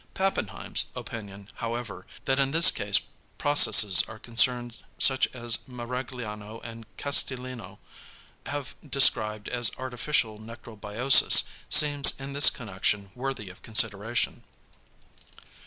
[0.15, 3.01] Pappenheim's opinion however, that in this case
[3.37, 7.77] processes are concerned such as Maragliano and Castellino
[8.47, 14.41] have described as artificial necrobiosis, seems in this connection worthy of consideration.